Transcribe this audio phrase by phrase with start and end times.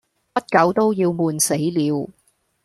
[0.33, 2.09] 不久都要悶死了，